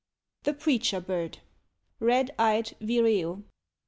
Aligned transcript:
THE 0.45 0.55
PREACHER 0.55 0.99
BIRD. 1.01 1.37
(Red 1.99 2.31
eyed 2.39 2.75
Vireo.) 2.81 3.43